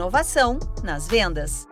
[0.00, 1.68] inovação nas vendas.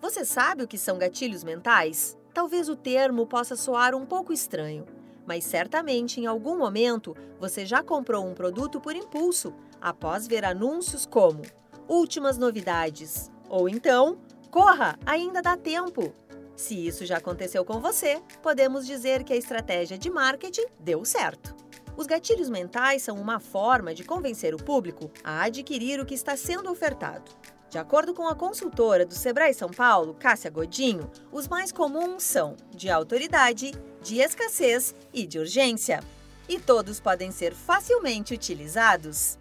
[0.00, 2.16] Você sabe o que são gatilhos mentais?
[2.32, 4.86] Talvez o termo possa soar um pouco estranho,
[5.26, 9.52] mas certamente em algum momento você já comprou um produto por impulso,
[9.82, 11.42] após ver anúncios como
[11.86, 14.16] últimas novidades ou então
[14.50, 16.14] corra, ainda dá tempo.
[16.56, 21.61] Se isso já aconteceu com você, podemos dizer que a estratégia de marketing deu certo.
[21.96, 26.36] Os gatilhos mentais são uma forma de convencer o público a adquirir o que está
[26.36, 27.30] sendo ofertado.
[27.68, 32.56] De acordo com a consultora do Sebrae São Paulo, Cássia Godinho, os mais comuns são
[32.70, 36.00] de autoridade, de escassez e de urgência.
[36.48, 39.38] E todos podem ser facilmente utilizados.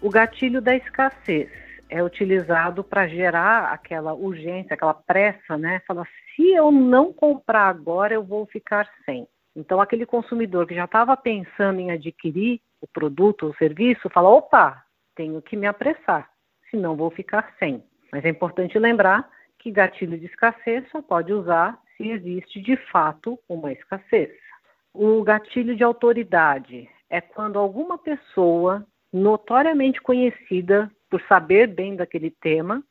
[0.00, 1.50] O gatilho da escassez
[1.88, 5.80] é utilizado para gerar aquela urgência, aquela pressa, né?
[5.86, 9.26] Fala, se eu não comprar agora, eu vou ficar sem.
[9.54, 14.82] Então, aquele consumidor que já estava pensando em adquirir o produto ou serviço, fala: opa,
[15.14, 16.30] tenho que me apressar,
[16.70, 17.84] senão vou ficar sem.
[18.10, 23.38] Mas é importante lembrar que gatilho de escassez só pode usar se existe de fato
[23.48, 24.30] uma escassez.
[24.92, 32.82] O gatilho de autoridade é quando alguma pessoa notoriamente conhecida por saber bem daquele tema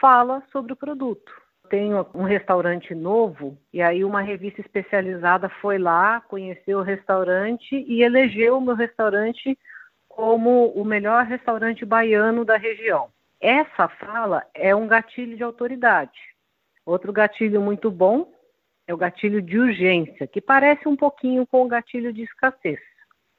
[0.00, 6.20] fala sobre o produto tenho um restaurante novo e aí uma revista especializada foi lá,
[6.22, 9.58] conheceu o restaurante e elegeu o meu restaurante
[10.08, 13.08] como o melhor restaurante baiano da região.
[13.40, 16.18] Essa fala é um gatilho de autoridade.
[16.86, 18.32] Outro gatilho muito bom
[18.86, 22.80] é o gatilho de urgência, que parece um pouquinho com o gatilho de escassez.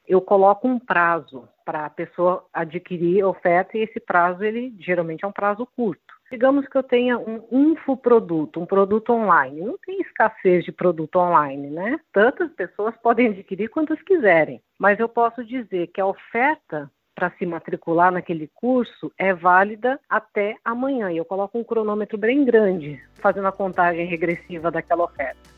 [0.06, 5.28] Eu coloco um prazo para a pessoa adquirir oferta e esse prazo ele geralmente é
[5.28, 6.17] um prazo curto.
[6.30, 9.62] Digamos que eu tenha um infoproduto, um produto online.
[9.62, 12.00] Não tem escassez de produto online, né?
[12.12, 14.62] Tantas pessoas podem adquirir quantas quiserem.
[14.78, 20.56] Mas eu posso dizer que a oferta para se matricular naquele curso é válida até
[20.64, 21.12] amanhã.
[21.12, 25.50] E eu coloco um cronômetro bem grande, fazendo a contagem regressiva daquela oferta.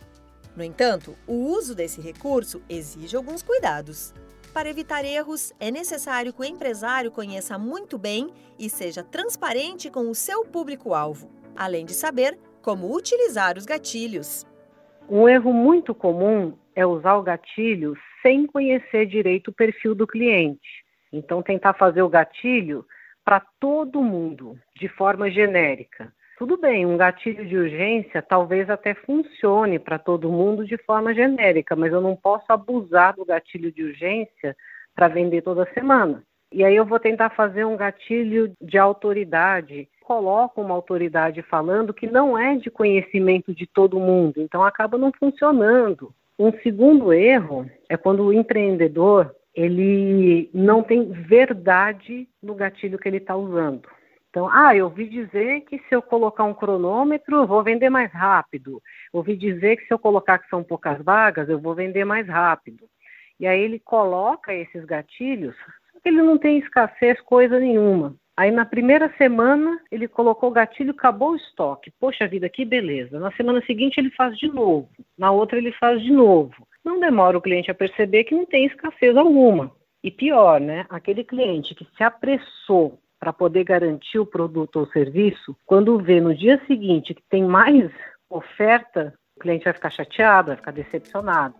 [0.55, 4.13] No entanto, o uso desse recurso exige alguns cuidados.
[4.53, 10.09] Para evitar erros, é necessário que o empresário conheça muito bem e seja transparente com
[10.09, 14.45] o seu público-alvo, além de saber como utilizar os gatilhos.
[15.07, 20.83] Um erro muito comum é usar o gatilho sem conhecer direito o perfil do cliente.
[21.13, 22.85] Então, tentar fazer o gatilho
[23.23, 26.11] para todo mundo, de forma genérica.
[26.39, 31.75] Tudo bem, um gatilho de urgência talvez até funcione para todo mundo de forma genérica,
[31.75, 34.55] mas eu não posso abusar do gatilho de urgência
[34.95, 36.23] para vender toda semana.
[36.49, 39.89] E aí eu vou tentar fazer um gatilho de autoridade.
[40.01, 45.11] Coloco uma autoridade falando que não é de conhecimento de todo mundo, então acaba não
[45.11, 46.13] funcionando.
[46.39, 53.17] Um segundo erro é quando o empreendedor ele não tem verdade no gatilho que ele
[53.17, 53.89] está usando.
[54.29, 58.81] Então, ah, eu ouvi dizer que se eu colocar um cronômetro, vou vender mais rápido.
[59.11, 62.85] Ouvi dizer que se eu colocar que são poucas vagas, eu vou vender mais rápido.
[63.39, 65.55] E aí ele coloca esses gatilhos,
[65.91, 68.15] só que ele não tem escassez coisa nenhuma.
[68.37, 71.91] Aí na primeira semana ele colocou o gatilho, acabou o estoque.
[71.99, 73.19] Poxa vida, que beleza.
[73.19, 74.89] Na semana seguinte ele faz de novo.
[75.17, 76.67] Na outra ele faz de novo.
[76.85, 79.71] Não demora o cliente a perceber que não tem escassez alguma.
[80.03, 80.85] E pior, né?
[80.89, 86.33] Aquele cliente que se apressou para poder garantir o produto ou serviço, quando vê no
[86.33, 87.91] dia seguinte que tem mais
[88.29, 91.55] oferta, o cliente vai ficar chateado, vai ficar decepcionado.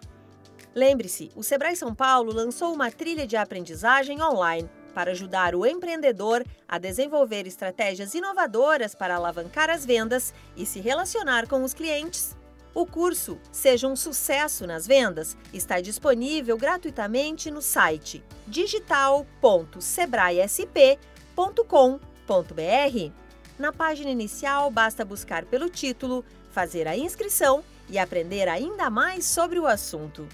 [0.74, 6.46] Lembre-se, o Sebrae São Paulo lançou uma trilha de aprendizagem online para ajudar o empreendedor
[6.68, 12.38] a desenvolver estratégias inovadoras para alavancar as vendas e se relacionar com os clientes.
[12.74, 21.09] O curso Seja um Sucesso nas Vendas está disponível gratuitamente no site digital.sebraesp.com
[21.40, 23.14] www.ecoagro.com.br.
[23.58, 29.58] Na página inicial, basta buscar pelo título, fazer a inscrição e aprender ainda mais sobre
[29.58, 30.28] o assunto.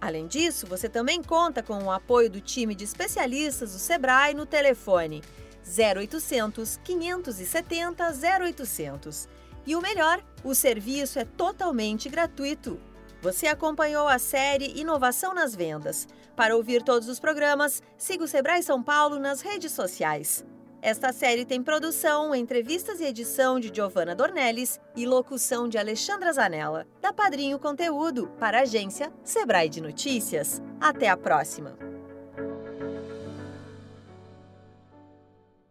[0.00, 4.46] Além disso, você também conta com o apoio do time de especialistas do Sebrae no
[4.46, 5.22] telefone
[5.66, 8.04] 0800 570
[8.48, 9.28] 0800.
[9.66, 12.80] E o melhor, o serviço é totalmente gratuito.
[13.20, 16.08] Você acompanhou a série Inovação nas Vendas.
[16.34, 20.42] Para ouvir todos os programas, siga o Sebrae São Paulo nas redes sociais.
[20.82, 26.86] Esta série tem produção, entrevistas e edição de Giovanna Dornelles e locução de Alexandra Zanella,
[27.02, 30.62] da Padrinho Conteúdo, para a agência Sebrae de Notícias.
[30.80, 31.89] Até a próxima!